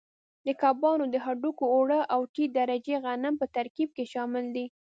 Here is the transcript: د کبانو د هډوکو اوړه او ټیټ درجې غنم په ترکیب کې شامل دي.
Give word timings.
د 0.45 0.47
کبانو 0.61 1.05
د 1.13 1.15
هډوکو 1.25 1.65
اوړه 1.75 1.99
او 2.13 2.21
ټیټ 2.33 2.49
درجې 2.59 2.95
غنم 3.05 3.33
په 3.41 3.45
ترکیب 3.55 3.89
کې 3.95 4.05
شامل 4.13 4.45
دي. 4.55 4.65